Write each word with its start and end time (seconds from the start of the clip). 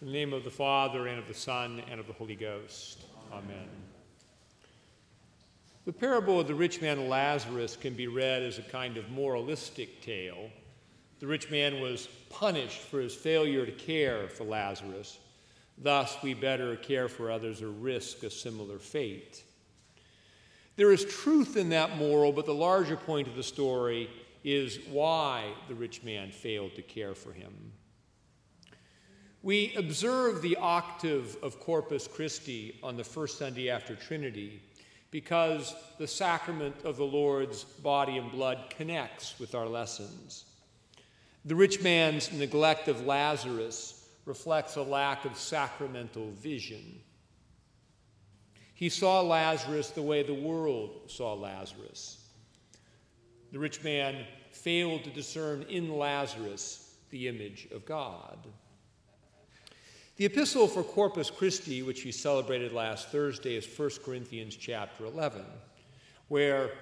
In 0.00 0.06
the 0.06 0.12
name 0.12 0.32
of 0.32 0.44
the 0.44 0.50
Father, 0.50 1.08
and 1.08 1.18
of 1.18 1.26
the 1.26 1.34
Son, 1.34 1.82
and 1.90 1.98
of 1.98 2.06
the 2.06 2.12
Holy 2.12 2.36
Ghost. 2.36 3.02
Amen. 3.32 3.66
The 5.86 5.92
parable 5.92 6.38
of 6.38 6.46
the 6.46 6.54
rich 6.54 6.80
man 6.80 7.00
and 7.00 7.08
Lazarus 7.08 7.74
can 7.74 7.94
be 7.94 8.06
read 8.06 8.44
as 8.44 8.58
a 8.58 8.62
kind 8.62 8.96
of 8.96 9.10
moralistic 9.10 10.00
tale. 10.00 10.50
The 11.18 11.26
rich 11.26 11.50
man 11.50 11.80
was 11.80 12.06
punished 12.30 12.78
for 12.78 13.00
his 13.00 13.12
failure 13.12 13.66
to 13.66 13.72
care 13.72 14.28
for 14.28 14.44
Lazarus. 14.44 15.18
Thus, 15.76 16.16
we 16.22 16.32
better 16.32 16.76
care 16.76 17.08
for 17.08 17.28
others 17.28 17.60
or 17.60 17.70
risk 17.70 18.22
a 18.22 18.30
similar 18.30 18.78
fate. 18.78 19.42
There 20.76 20.92
is 20.92 21.04
truth 21.06 21.56
in 21.56 21.70
that 21.70 21.96
moral, 21.96 22.30
but 22.30 22.46
the 22.46 22.54
larger 22.54 22.96
point 22.96 23.26
of 23.26 23.34
the 23.34 23.42
story 23.42 24.08
is 24.44 24.78
why 24.88 25.54
the 25.66 25.74
rich 25.74 26.04
man 26.04 26.30
failed 26.30 26.76
to 26.76 26.82
care 26.82 27.16
for 27.16 27.32
him. 27.32 27.72
We 29.42 29.72
observe 29.76 30.42
the 30.42 30.56
octave 30.56 31.36
of 31.42 31.60
Corpus 31.60 32.08
Christi 32.08 32.78
on 32.82 32.96
the 32.96 33.04
first 33.04 33.38
Sunday 33.38 33.70
after 33.70 33.94
Trinity 33.94 34.60
because 35.12 35.74
the 35.98 36.08
sacrament 36.08 36.74
of 36.84 36.96
the 36.96 37.04
Lord's 37.04 37.62
body 37.62 38.18
and 38.18 38.32
blood 38.32 38.58
connects 38.70 39.38
with 39.38 39.54
our 39.54 39.66
lessons. 39.66 40.44
The 41.44 41.54
rich 41.54 41.80
man's 41.80 42.32
neglect 42.32 42.88
of 42.88 43.06
Lazarus 43.06 44.08
reflects 44.24 44.76
a 44.76 44.82
lack 44.82 45.24
of 45.24 45.36
sacramental 45.36 46.30
vision. 46.32 47.00
He 48.74 48.88
saw 48.88 49.20
Lazarus 49.20 49.90
the 49.90 50.02
way 50.02 50.22
the 50.22 50.34
world 50.34 51.02
saw 51.06 51.34
Lazarus. 51.34 52.28
The 53.52 53.58
rich 53.58 53.82
man 53.82 54.26
failed 54.50 55.04
to 55.04 55.10
discern 55.10 55.62
in 55.68 55.96
Lazarus 55.96 56.96
the 57.10 57.28
image 57.28 57.68
of 57.72 57.86
God. 57.86 58.36
The 60.18 60.24
epistle 60.24 60.66
for 60.66 60.82
Corpus 60.82 61.30
Christi, 61.30 61.82
which 61.82 62.04
we 62.04 62.10
celebrated 62.10 62.72
last 62.72 63.10
Thursday, 63.10 63.54
is 63.54 63.64
1 63.64 63.90
Corinthians 64.04 64.56
chapter 64.56 65.04
11, 65.04 65.44
where 66.26 66.72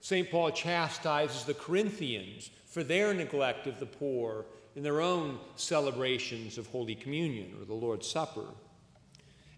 St. 0.00 0.30
Paul 0.30 0.50
chastises 0.50 1.44
the 1.44 1.54
Corinthians 1.54 2.50
for 2.66 2.84
their 2.84 3.14
neglect 3.14 3.66
of 3.66 3.80
the 3.80 3.86
poor 3.86 4.44
in 4.76 4.82
their 4.82 5.00
own 5.00 5.38
celebrations 5.56 6.58
of 6.58 6.66
Holy 6.66 6.94
Communion 6.94 7.54
or 7.58 7.64
the 7.64 7.72
Lord's 7.72 8.06
Supper. 8.06 8.44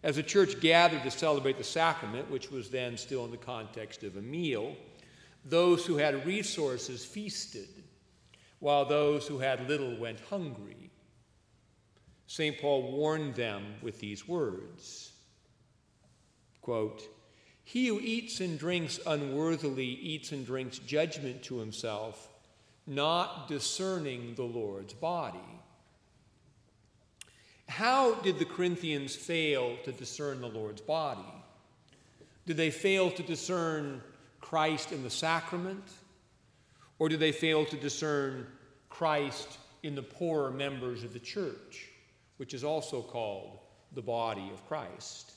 As 0.05 0.14
the 0.14 0.23
church 0.23 0.61
gathered 0.61 1.03
to 1.03 1.11
celebrate 1.11 1.58
the 1.58 1.64
sacrament, 1.64 2.31
which 2.31 2.53
was 2.53 2.70
then 2.70 2.97
still 2.97 3.25
in 3.25 3.33
the 3.33 3.36
context 3.36 4.05
of 4.05 4.17
a 4.17 4.23
meal, 4.23 4.77
those 5.45 5.84
who 5.84 5.97
had 5.97 6.25
resources 6.25 7.05
feasted, 7.05 7.83
while 8.61 8.84
those 8.84 9.27
who 9.27 9.41
had 9.41 9.69
little 9.69 9.97
went 9.97 10.20
hungry. 10.31 10.86
St. 12.27 12.59
Paul 12.59 12.93
warned 12.93 13.35
them 13.35 13.75
with 13.83 14.01
these 14.01 14.27
words 14.27 15.13
quote, 16.61 17.03
He 17.63 17.87
who 17.87 18.01
eats 18.01 18.41
and 18.41 18.59
drinks 18.59 18.99
unworthily 19.07 19.87
eats 19.87 20.33
and 20.33 20.45
drinks 20.45 20.79
judgment 20.79 21.45
to 21.45 21.59
himself, 21.59 22.29
not 22.89 23.47
discerning 23.47 24.35
the 24.35 24.43
Lord's 24.43 24.93
body. 24.93 25.39
How 27.69 28.15
did 28.15 28.39
the 28.39 28.45
Corinthians 28.45 29.15
fail 29.15 29.77
to 29.85 29.93
discern 29.93 30.41
the 30.41 30.49
Lord's 30.49 30.81
body? 30.81 31.21
Did 32.47 32.57
they 32.57 32.71
fail 32.71 33.11
to 33.13 33.23
discern 33.23 34.03
Christ 34.41 34.91
in 34.91 35.03
the 35.03 35.11
sacrament? 35.11 35.85
Or 36.99 37.09
did 37.09 37.21
they 37.21 37.33
fail 37.33 37.65
to 37.67 37.77
discern 37.77 38.47
Christ 38.89 39.59
in 39.83 39.95
the 39.95 40.03
poorer 40.03 40.51
members 40.51 41.05
of 41.05 41.13
the 41.13 41.19
church? 41.21 41.91
Which 42.37 42.55
is 42.55 42.65
also 42.65 43.03
called 43.03 43.59
the 43.92 44.03
body 44.03 44.51
of 44.53 44.67
Christ. 44.67 45.33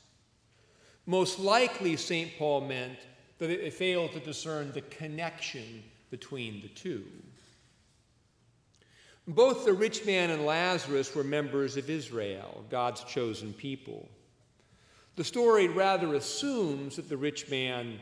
Most 1.05 1.39
likely, 1.39 1.95
St. 1.95 2.31
Paul 2.37 2.61
meant 2.61 2.99
that 3.39 3.47
they 3.47 3.69
failed 3.69 4.11
to 4.11 4.19
discern 4.19 4.71
the 4.71 4.81
connection 4.81 5.83
between 6.11 6.61
the 6.61 6.67
two. 6.69 7.05
Both 9.27 9.65
the 9.65 9.73
rich 9.73 10.05
man 10.05 10.31
and 10.31 10.45
Lazarus 10.45 11.13
were 11.13 11.23
members 11.23 11.77
of 11.77 11.89
Israel, 11.89 12.65
God's 12.69 13.03
chosen 13.03 13.53
people. 13.53 14.09
The 15.15 15.23
story 15.23 15.67
rather 15.67 16.15
assumes 16.15 16.95
that 16.95 17.09
the 17.09 17.17
rich 17.17 17.49
man 17.49 17.99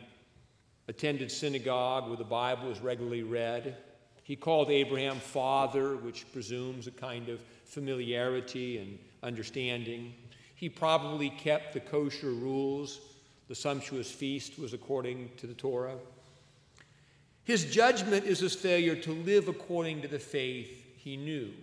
attended 0.87 1.31
synagogue 1.31 2.07
where 2.07 2.17
the 2.17 2.23
Bible 2.23 2.69
was 2.69 2.79
regularly 2.79 3.23
read. 3.23 3.75
He 4.27 4.35
called 4.35 4.69
Abraham 4.69 5.21
father, 5.21 5.95
which 5.95 6.29
presumes 6.33 6.85
a 6.85 6.91
kind 6.91 7.29
of 7.29 7.39
familiarity 7.63 8.77
and 8.77 8.99
understanding. 9.23 10.13
He 10.53 10.67
probably 10.67 11.29
kept 11.29 11.73
the 11.73 11.79
kosher 11.79 12.31
rules. 12.31 12.99
The 13.47 13.55
sumptuous 13.55 14.11
feast 14.11 14.59
was 14.59 14.73
according 14.73 15.29
to 15.37 15.47
the 15.47 15.53
Torah. 15.53 15.95
His 17.45 17.73
judgment 17.73 18.25
is 18.25 18.39
his 18.39 18.53
failure 18.53 18.97
to 18.97 19.13
live 19.13 19.47
according 19.47 20.01
to 20.01 20.09
the 20.09 20.19
faith 20.19 20.85
he 20.97 21.15
knew. 21.15 21.53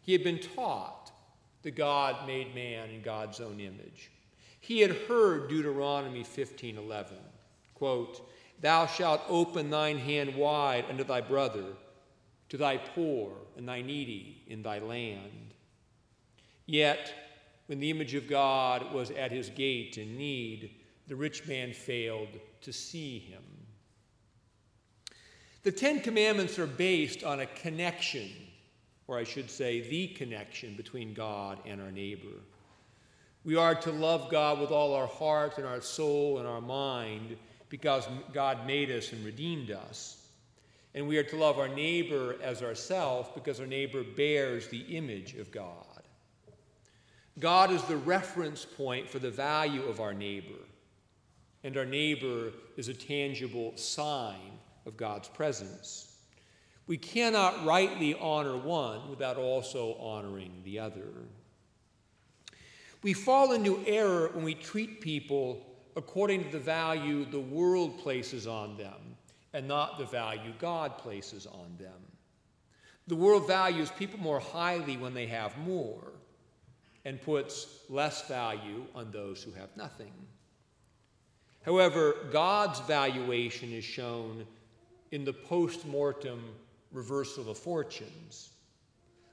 He 0.00 0.12
had 0.12 0.24
been 0.24 0.38
taught 0.38 1.12
that 1.64 1.72
God 1.72 2.26
made 2.26 2.54
man 2.54 2.88
in 2.88 3.02
God's 3.02 3.40
own 3.40 3.60
image. 3.60 4.10
He 4.58 4.80
had 4.80 4.92
heard 5.06 5.50
Deuteronomy 5.50 6.24
15:11, 6.24 7.08
quote, 7.74 8.26
"Thou 8.60 8.86
shalt 8.86 9.22
open 9.28 9.70
thine 9.70 9.98
hand 9.98 10.34
wide 10.34 10.84
unto 10.88 11.04
thy 11.04 11.20
brother, 11.20 11.64
to 12.50 12.56
thy 12.56 12.76
poor 12.76 13.32
and 13.56 13.68
thy 13.68 13.80
needy 13.80 14.42
in 14.46 14.62
thy 14.62 14.78
land. 14.80 15.54
Yet, 16.66 17.14
when 17.66 17.80
the 17.80 17.90
image 17.90 18.14
of 18.14 18.28
God 18.28 18.92
was 18.92 19.10
at 19.12 19.32
his 19.32 19.48
gate 19.50 19.96
in 19.96 20.16
need, 20.16 20.74
the 21.06 21.16
rich 21.16 21.46
man 21.46 21.72
failed 21.72 22.28
to 22.60 22.72
see 22.72 23.18
him. 23.18 23.42
The 25.62 25.72
Ten 25.72 26.00
Commandments 26.00 26.58
are 26.58 26.66
based 26.66 27.22
on 27.22 27.40
a 27.40 27.46
connection, 27.46 28.30
or 29.06 29.18
I 29.18 29.24
should 29.24 29.50
say, 29.50 29.80
the 29.80 30.08
connection 30.08 30.74
between 30.74 31.14
God 31.14 31.58
and 31.66 31.80
our 31.80 31.90
neighbor. 31.90 32.40
We 33.44 33.56
are 33.56 33.74
to 33.74 33.90
love 33.90 34.30
God 34.30 34.60
with 34.60 34.70
all 34.70 34.94
our 34.94 35.06
heart 35.06 35.58
and 35.58 35.66
our 35.66 35.80
soul 35.80 36.38
and 36.38 36.46
our 36.46 36.60
mind 36.60 37.36
because 37.70 38.06
God 38.34 38.66
made 38.66 38.90
us 38.90 39.12
and 39.12 39.24
redeemed 39.24 39.70
us. 39.70 40.26
And 40.94 41.06
we 41.06 41.16
are 41.16 41.24
to 41.24 41.36
love 41.36 41.58
our 41.58 41.68
neighbor 41.68 42.36
as 42.42 42.62
ourselves 42.62 43.30
because 43.34 43.60
our 43.60 43.66
neighbor 43.66 44.02
bears 44.02 44.68
the 44.68 44.96
image 44.96 45.34
of 45.34 45.50
God. 45.52 45.86
God 47.38 47.70
is 47.70 47.82
the 47.84 47.96
reference 47.96 48.66
point 48.66 49.08
for 49.08 49.20
the 49.20 49.30
value 49.30 49.84
of 49.84 50.00
our 50.00 50.12
neighbor, 50.12 50.58
and 51.62 51.76
our 51.76 51.86
neighbor 51.86 52.52
is 52.76 52.88
a 52.88 52.94
tangible 52.94 53.72
sign 53.76 54.58
of 54.84 54.96
God's 54.96 55.28
presence. 55.28 56.16
We 56.88 56.98
cannot 56.98 57.64
rightly 57.64 58.14
honor 58.14 58.56
one 58.56 59.08
without 59.08 59.36
also 59.36 59.94
honoring 60.00 60.50
the 60.64 60.80
other. 60.80 61.08
We 63.02 63.12
fall 63.14 63.52
into 63.52 63.82
error 63.86 64.30
when 64.34 64.44
we 64.44 64.54
treat 64.54 65.00
people 65.00 65.64
according 65.96 66.44
to 66.44 66.50
the 66.50 66.58
value 66.58 67.24
the 67.24 67.40
world 67.40 67.98
places 67.98 68.46
on 68.46 68.76
them 68.76 69.16
and 69.52 69.66
not 69.66 69.98
the 69.98 70.06
value 70.06 70.52
God 70.58 70.98
places 70.98 71.46
on 71.46 71.76
them. 71.78 72.00
The 73.06 73.16
world 73.16 73.46
values 73.46 73.90
people 73.98 74.20
more 74.20 74.40
highly 74.40 74.96
when 74.96 75.14
they 75.14 75.26
have 75.26 75.56
more 75.58 76.12
and 77.04 77.20
puts 77.20 77.66
less 77.88 78.28
value 78.28 78.84
on 78.94 79.10
those 79.10 79.42
who 79.42 79.52
have 79.52 79.76
nothing. 79.76 80.12
However, 81.62 82.14
God's 82.30 82.80
valuation 82.80 83.72
is 83.72 83.84
shown 83.84 84.46
in 85.10 85.24
the 85.24 85.32
post 85.32 85.86
mortem 85.86 86.42
reversal 86.92 87.50
of 87.50 87.58
fortunes. 87.58 88.50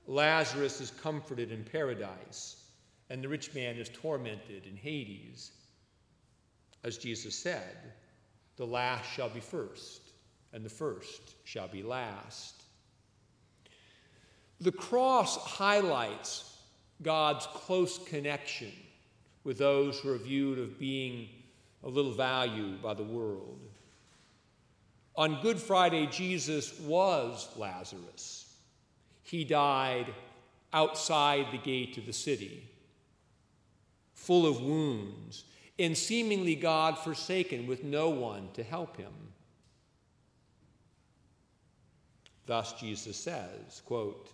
Lazarus 0.07 0.81
is 0.81 0.91
comforted 0.91 1.51
in 1.51 1.63
paradise, 1.63 2.63
and 3.09 3.23
the 3.23 3.29
rich 3.29 3.53
man 3.53 3.75
is 3.75 3.89
tormented 3.89 4.65
in 4.65 4.75
Hades. 4.75 5.51
As 6.87 6.97
Jesus 6.97 7.35
said, 7.35 7.75
the 8.55 8.65
last 8.65 9.11
shall 9.11 9.27
be 9.27 9.41
first, 9.41 10.13
and 10.53 10.63
the 10.63 10.69
first 10.69 11.35
shall 11.43 11.67
be 11.67 11.83
last. 11.83 12.63
The 14.61 14.71
cross 14.71 15.35
highlights 15.35 16.59
God's 17.03 17.45
close 17.47 17.97
connection 18.07 18.71
with 19.43 19.57
those 19.57 19.99
who 19.99 20.13
are 20.13 20.17
viewed 20.17 20.59
of 20.59 20.79
being 20.79 21.27
of 21.83 21.93
little 21.93 22.13
value 22.13 22.77
by 22.81 22.93
the 22.93 23.03
world. 23.03 23.59
On 25.17 25.41
Good 25.41 25.59
Friday, 25.59 26.07
Jesus 26.07 26.79
was 26.79 27.49
Lazarus. 27.57 28.55
He 29.23 29.43
died 29.43 30.13
outside 30.71 31.47
the 31.51 31.57
gate 31.57 31.97
of 31.97 32.05
the 32.05 32.13
city, 32.13 32.65
full 34.13 34.47
of 34.47 34.61
wounds, 34.61 35.43
and 35.79 35.97
seemingly 35.97 36.55
God 36.55 36.97
forsaken, 36.97 37.67
with 37.67 37.83
no 37.83 38.09
one 38.09 38.49
to 38.53 38.63
help 38.63 38.97
him. 38.97 39.13
Thus 42.45 42.73
Jesus 42.73 43.17
says, 43.17 43.81
quote, 43.85 44.31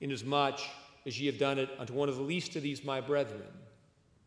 Inasmuch 0.00 0.60
as 1.06 1.18
ye 1.20 1.26
have 1.26 1.38
done 1.38 1.58
it 1.58 1.70
unto 1.78 1.92
one 1.92 2.08
of 2.08 2.16
the 2.16 2.22
least 2.22 2.56
of 2.56 2.62
these 2.62 2.84
my 2.84 3.00
brethren, 3.00 3.42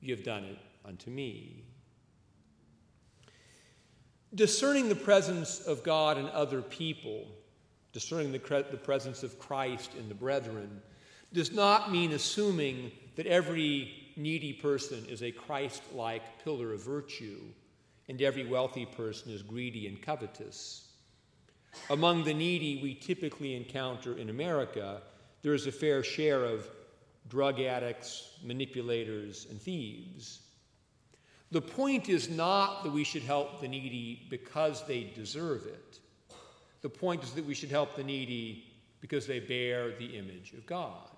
ye 0.01 0.12
have 0.12 0.24
done 0.24 0.44
it 0.44 0.57
unto 0.86 1.12
me. 1.12 1.63
Discerning 4.33 4.89
the 4.89 4.95
presence 4.95 5.60
of 5.62 5.83
God 5.83 6.18
in 6.18 6.27
other 6.27 6.62
people, 6.62 7.27
discerning 7.94 8.31
the, 8.31 8.65
the 8.71 8.77
presence 8.77 9.24
of 9.24 9.39
Christ 9.39 9.92
in 9.98 10.07
the 10.07 10.15
brethren, 10.15 10.81
does 11.33 11.51
not 11.51 11.92
mean 11.92 12.13
assuming 12.13 12.92
that 13.15 13.25
every 13.25 14.06
needy 14.18 14.54
person 14.54 15.06
is 15.08 15.22
a 15.22 15.31
Christ 15.31 15.84
like 15.94 16.44
pillar 16.44 16.74
of 16.74 16.84
virtue 16.84 17.42
and 18.10 18.22
every 18.22 18.46
wealthy 18.46 18.86
person 18.86 19.31
is 19.31 19.42
greedy 19.42 19.88
and 19.88 20.02
covetous. 20.02 20.90
Among 21.90 22.24
the 22.24 22.34
needy 22.34 22.80
we 22.81 22.96
typically 22.96 23.56
encounter 23.56 24.18
in 24.18 24.30
America, 24.30 25.02
there 25.42 25.54
is 25.54 25.68
a 25.68 25.72
fair 25.72 26.04
share 26.04 26.46
of 26.46 26.68
drug 27.30 27.60
addicts, 27.60 28.38
manipulators, 28.44 29.48
and 29.50 29.62
thieves. 29.62 30.40
The 31.52 31.62
point 31.62 32.10
is 32.10 32.30
not 32.30 32.84
that 32.84 32.92
we 32.92 33.04
should 33.04 33.24
help 33.24 33.62
the 33.62 33.68
needy 33.68 34.28
because 34.30 34.86
they 34.86 35.12
deserve 35.16 35.66
it. 35.66 36.00
The 36.81 36.90
point 36.90 37.24
is 37.24 37.31
that 37.31 37.46
we 37.46 37.54
should 37.54 37.72
help 37.72 37.96
the 37.96 38.04
needy 38.04 38.66
because 39.02 39.28
they 39.28 39.40
bear 39.40 39.92
the 39.98 40.18
image 40.18 40.54
of 40.54 40.66
God. 40.66 41.10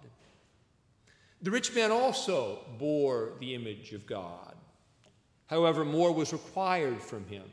The 1.41 1.51
rich 1.51 1.73
man 1.73 1.91
also 1.91 2.65
bore 2.77 3.33
the 3.39 3.55
image 3.55 3.93
of 3.93 4.05
God. 4.05 4.55
However, 5.47 5.85
more 5.85 6.11
was 6.11 6.33
required 6.33 7.01
from 7.01 7.25
him. 7.27 7.49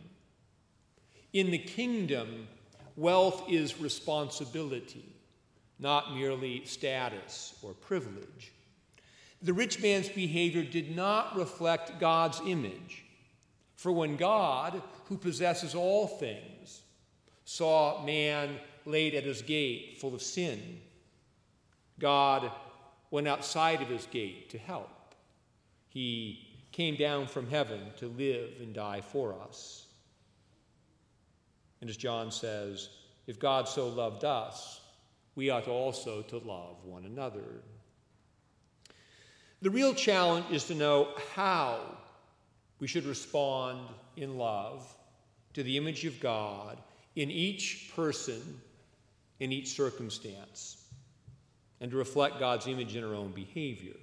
In 1.32 1.50
the 1.50 1.58
kingdom, 1.58 2.48
wealth 2.96 3.44
is 3.48 3.80
responsibility, 3.80 5.04
not 5.78 6.14
merely 6.14 6.64
status 6.64 7.54
or 7.62 7.74
privilege. 7.74 8.52
The 9.42 9.52
rich 9.52 9.80
man's 9.80 10.08
behavior 10.08 10.64
did 10.64 10.96
not 10.96 11.36
reflect 11.36 12.00
God's 12.00 12.40
image. 12.44 13.04
For 13.76 13.92
when 13.92 14.16
God, 14.16 14.82
who 15.04 15.16
possesses 15.16 15.74
all 15.74 16.06
things, 16.08 16.82
saw 17.44 18.02
man 18.04 18.56
laid 18.84 19.14
at 19.14 19.24
his 19.24 19.42
gate 19.42 19.98
full 20.00 20.14
of 20.14 20.22
sin, 20.22 20.80
God 21.98 22.50
went 23.10 23.28
outside 23.28 23.82
of 23.82 23.88
his 23.88 24.06
gate 24.06 24.50
to 24.50 24.58
help. 24.58 25.14
He 25.88 26.46
came 26.72 26.96
down 26.96 27.26
from 27.26 27.48
heaven 27.48 27.80
to 27.98 28.06
live 28.06 28.60
and 28.60 28.74
die 28.74 29.00
for 29.00 29.34
us. 29.48 29.86
And 31.80 31.88
as 31.88 31.96
John 31.96 32.30
says, 32.30 32.90
if 33.26 33.38
God 33.38 33.68
so 33.68 33.88
loved 33.88 34.24
us, 34.24 34.80
we 35.34 35.50
ought 35.50 35.68
also 35.68 36.22
to 36.22 36.38
love 36.38 36.84
one 36.84 37.04
another. 37.04 37.62
The 39.62 39.70
real 39.70 39.94
challenge 39.94 40.46
is 40.50 40.64
to 40.64 40.74
know 40.74 41.08
how 41.34 41.80
we 42.78 42.86
should 42.86 43.06
respond 43.06 43.88
in 44.16 44.36
love 44.36 44.86
to 45.54 45.62
the 45.62 45.76
image 45.76 46.04
of 46.04 46.20
God 46.20 46.78
in 47.14 47.30
each 47.30 47.90
person, 47.96 48.60
in 49.40 49.52
each 49.52 49.68
circumstance, 49.68 50.85
and 51.80 51.90
to 51.90 51.96
reflect 51.96 52.38
God's 52.38 52.66
image 52.66 52.96
in 52.96 53.04
our 53.04 53.14
own 53.14 53.32
behavior 53.32 53.96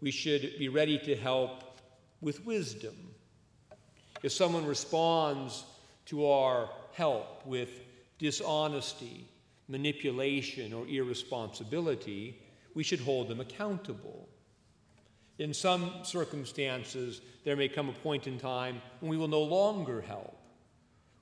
we 0.00 0.10
should 0.10 0.58
be 0.58 0.68
ready 0.68 0.98
to 0.98 1.16
help 1.16 1.62
with 2.20 2.44
wisdom. 2.46 2.94
If 4.22 4.32
someone 4.32 4.66
responds 4.66 5.64
to 6.06 6.26
our 6.26 6.70
help 6.92 7.46
with 7.46 7.70
dishonesty, 8.18 9.26
manipulation, 9.68 10.72
or 10.72 10.86
irresponsibility, 10.86 12.38
we 12.74 12.82
should 12.82 13.00
hold 13.00 13.28
them 13.28 13.40
accountable. 13.40 14.28
In 15.38 15.54
some 15.54 15.92
circumstances, 16.02 17.20
there 17.44 17.56
may 17.56 17.68
come 17.68 17.88
a 17.88 17.92
point 17.92 18.26
in 18.26 18.38
time 18.38 18.82
when 19.00 19.10
we 19.10 19.16
will 19.16 19.28
no 19.28 19.42
longer 19.42 20.02
help, 20.02 20.36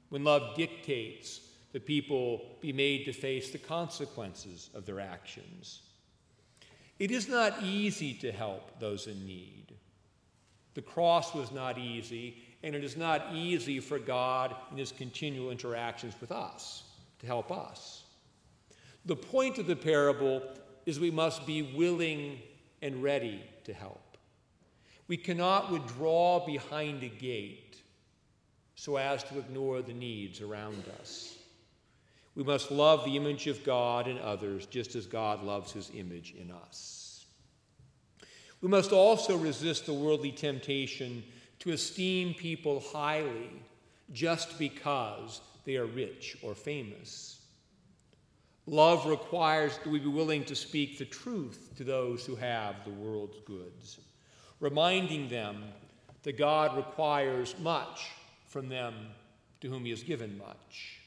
when 0.09 0.25
love 0.25 0.57
dictates 0.57 1.41
that 1.79 1.87
people 1.87 2.57
be 2.61 2.73
made 2.73 3.05
to 3.05 3.13
face 3.13 3.53
the 3.53 3.59
consequences 3.59 4.69
of 4.75 4.85
their 4.85 4.99
actions. 4.99 5.83
It 6.99 7.13
is 7.13 7.29
not 7.29 7.63
easy 7.63 8.13
to 8.15 8.33
help 8.33 8.81
those 8.81 9.07
in 9.07 9.25
need. 9.25 9.73
The 10.75 10.83
cross 10.83 11.33
was 11.37 11.53
not 11.53 11.79
easy, 11.79 12.43
and 12.65 12.75
it 12.75 12.83
is 12.83 12.97
not 12.97 13.33
easy 13.33 13.79
for 13.79 14.01
God 14.01 14.57
in 14.73 14.79
his 14.79 14.91
continual 14.91 15.53
interactions 15.53 16.15
with 16.21 16.33
us 16.33 16.83
to 17.21 17.29
help 17.29 17.53
us. 17.53 18.03
The 19.05 19.15
point 19.15 19.59
of 19.59 19.69
the 19.69 19.77
parable 19.77 20.43
is 20.85 20.99
we 20.99 21.13
must 21.13 21.47
be 21.47 21.63
willing 21.63 22.41
and 22.83 23.05
ready 23.05 23.41
to 23.63 23.73
help. 23.73 24.19
We 25.07 25.17
cannot 25.17 25.71
withdraw 25.71 26.45
behind 26.45 27.05
a 27.05 27.09
gate 27.09 27.77
so 28.75 28.97
as 28.97 29.23
to 29.23 29.39
ignore 29.39 29.81
the 29.81 29.95
needs 29.95 30.41
around 30.41 30.83
us. 31.01 31.38
We 32.39 32.45
must 32.45 32.71
love 32.71 33.05
the 33.05 33.17
image 33.17 33.49
of 33.49 33.65
God 33.65 34.07
in 34.07 34.17
others 34.21 34.67
just 34.67 34.95
as 34.95 35.07
God 35.07 35.43
loves 35.43 35.73
his 35.73 35.91
image 35.93 36.37
in 36.41 36.53
us. 36.53 37.27
We 38.61 38.69
must 38.69 38.93
also 38.93 39.37
resist 39.37 39.87
the 39.87 39.93
worldly 39.93 40.31
temptation 40.31 41.25
to 41.59 41.73
esteem 41.73 42.35
people 42.35 42.79
highly 42.79 43.51
just 44.13 44.57
because 44.57 45.41
they 45.65 45.79
are 45.79 45.87
rich 45.87 46.37
or 46.41 46.55
famous. 46.55 47.41
Love 48.67 49.07
requires 49.07 49.77
that 49.79 49.91
we 49.91 49.99
be 49.99 50.07
willing 50.07 50.45
to 50.45 50.55
speak 50.55 50.97
the 50.97 51.07
truth 51.07 51.73
to 51.77 51.83
those 51.83 52.25
who 52.25 52.37
have 52.37 52.85
the 52.85 52.91
world's 52.93 53.41
goods, 53.47 53.99
reminding 54.61 55.29
them 55.29 55.65
that 56.23 56.39
God 56.39 56.77
requires 56.77 57.57
much 57.59 58.13
from 58.47 58.69
them 58.69 58.95
to 59.61 59.69
whom 59.69 59.83
He 59.83 59.91
has 59.91 60.05
given 60.05 60.39
much. 60.39 60.98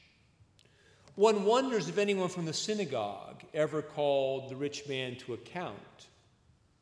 One 1.14 1.44
wonders 1.44 1.88
if 1.88 1.98
anyone 1.98 2.30
from 2.30 2.46
the 2.46 2.54
synagogue 2.54 3.42
ever 3.52 3.82
called 3.82 4.48
the 4.48 4.56
rich 4.56 4.88
man 4.88 5.16
to 5.16 5.34
account 5.34 6.08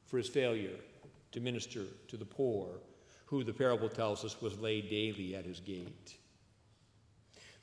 for 0.06 0.19
his 0.19 0.29
failure 0.29 0.77
to 1.32 1.41
minister 1.41 1.85
to 2.09 2.17
the 2.17 2.25
poor, 2.25 2.69
who 3.27 3.43
the 3.43 3.53
parable 3.53 3.88
tells 3.88 4.25
us 4.25 4.41
was 4.41 4.59
laid 4.59 4.88
daily 4.88 5.35
at 5.35 5.44
his 5.44 5.61
gate. 5.61 6.17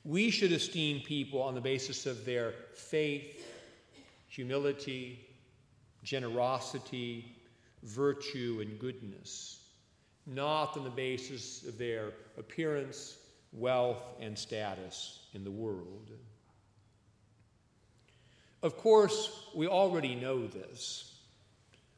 We 0.04 0.30
should 0.30 0.52
esteem 0.52 1.02
people 1.02 1.42
on 1.42 1.56
the 1.56 1.62
basis 1.62 2.06
of 2.06 2.26
their 2.26 2.54
faith, 2.74 3.46
humility, 4.28 5.20
generosity, 6.04 7.36
virtue, 7.84 8.60
and 8.62 8.80
goodness, 8.80 9.60
not 10.26 10.78
on 10.78 10.84
the 10.84 10.90
basis 10.90 11.66
of 11.66 11.78
their 11.78 12.12
appearance, 12.38 13.18
wealth, 13.52 14.04
and 14.20 14.38
status 14.38 15.28
in 15.34 15.44
the 15.44 15.52
world. 15.52 16.12
Of 18.64 18.78
course, 18.78 19.48
we 19.56 19.68
already 19.68 20.16
know 20.16 20.48
this. 20.48 21.16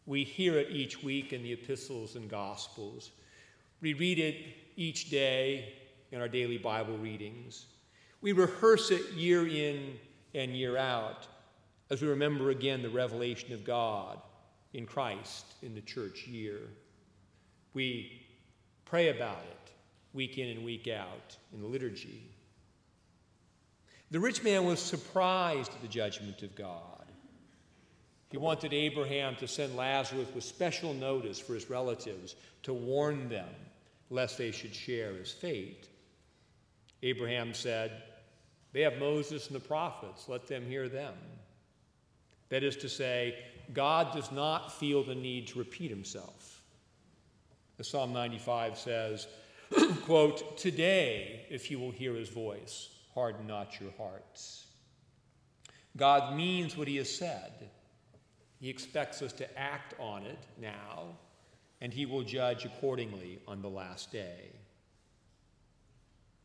We 0.06 0.24
hear 0.24 0.58
it 0.58 0.72
each 0.72 1.04
week 1.04 1.34
in 1.34 1.44
the 1.44 1.54
epistles 1.54 2.16
and 2.16 2.30
gospels. 2.30 3.12
We 3.82 3.94
read 3.94 4.20
it 4.20 4.36
each 4.76 5.10
day 5.10 5.74
in 6.12 6.20
our 6.20 6.28
daily 6.28 6.58
Bible 6.58 6.98
readings. 6.98 7.68
We 8.22 8.34
rehearse 8.34 8.92
it 8.92 9.14
year 9.14 9.48
in 9.48 9.98
and 10.34 10.56
year 10.56 10.78
out 10.78 11.28
as 11.90 12.02
we 12.02 12.08
remember 12.08 12.50
again 12.50 12.82
the 12.82 12.90
revelation 12.90 13.54
of 13.54 13.64
God 13.64 14.20
in 14.74 14.86
Christ 14.86 15.46
in 15.62 15.74
the 15.74 15.82
church 15.82 16.28
year. 16.28 16.60
We 17.74 18.26
pray 18.86 19.10
about 19.10 19.44
it 19.50 19.72
week 20.14 20.38
in 20.38 20.50
and 20.50 20.66
week 20.66 20.88
out 20.88 21.38
in 21.54 21.62
the 21.62 21.68
liturgy. 21.68 22.24
The 24.12 24.20
rich 24.20 24.44
man 24.44 24.66
was 24.66 24.80
surprised 24.80 25.72
at 25.72 25.82
the 25.82 25.88
judgment 25.88 26.42
of 26.42 26.56
God. 26.56 27.06
He 28.32 28.38
wanted 28.38 28.74
Abraham 28.74 29.36
to 29.38 29.48
send 29.48 29.76
Lazarus 29.76 30.28
with 30.34 30.44
special 30.44 30.94
notice 30.94 31.40
for 31.40 31.54
his 31.54 31.70
relatives 31.70 32.36
to 32.64 32.74
warn 32.74 33.30
them 33.30 33.50
lest 34.10 34.38
they 34.38 34.52
should 34.52 34.74
share 34.74 35.14
his 35.14 35.32
fate. 35.32 35.88
Abraham 37.04 37.54
said, 37.54 38.04
They 38.74 38.82
have 38.82 38.98
Moses 38.98 39.48
and 39.48 39.56
the 39.56 39.60
prophets, 39.60 40.28
let 40.28 40.48
them 40.48 40.66
hear 40.66 40.90
them. 40.90 41.14
That 42.50 42.64
is 42.64 42.76
to 42.78 42.90
say, 42.90 43.38
God 43.74 44.14
does 44.14 44.32
not 44.32 44.74
feel 44.74 45.04
the 45.04 45.16
need 45.16 45.48
to 45.50 45.60
repeat 45.60 45.92
himself. 45.92 46.64
As 47.78 47.88
Psalm 47.88 48.12
95 48.12 48.78
says, 48.78 49.28
quote, 50.06 50.58
Today, 50.58 51.46
if 51.50 51.70
you 51.70 51.80
will 51.80 51.92
hear 51.92 52.16
his 52.16 52.30
voice, 52.30 52.90
harden 53.14 53.48
not 53.48 53.80
your 53.80 53.92
hearts. 53.98 54.68
God 55.98 56.36
means 56.36 56.78
what 56.78 56.88
he 56.88 56.98
has 56.98 57.14
said. 57.14 57.70
He 58.60 58.70
expects 58.70 59.22
us 59.22 59.34
to 59.34 59.60
act 59.60 59.94
on 60.00 60.26
it 60.26 60.40
now, 60.60 61.18
and 61.82 61.94
he 61.94 62.06
will 62.06 62.24
judge 62.24 62.66
accordingly 62.66 63.40
on 63.48 63.62
the 63.62 63.70
last 63.70 64.12
day. 64.12 64.52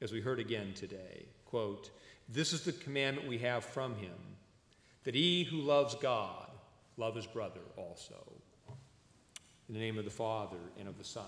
As 0.00 0.12
we 0.12 0.20
heard 0.20 0.38
again 0.38 0.72
today, 0.74 1.26
quote, 1.44 1.90
This 2.28 2.52
is 2.52 2.62
the 2.62 2.72
commandment 2.72 3.28
we 3.28 3.38
have 3.38 3.64
from 3.64 3.96
him, 3.96 4.16
that 5.04 5.14
he 5.14 5.44
who 5.44 5.60
loves 5.60 5.94
God 5.96 6.50
love 6.96 7.14
his 7.14 7.26
brother 7.26 7.60
also. 7.76 8.32
In 9.68 9.74
the 9.74 9.80
name 9.80 9.98
of 9.98 10.04
the 10.04 10.10
Father, 10.10 10.58
and 10.78 10.88
of 10.88 10.98
the 10.98 11.04
Son, 11.04 11.24